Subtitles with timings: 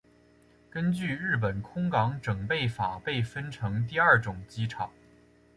[0.67, 4.89] 根据日本空港整备法被分成第二种机场。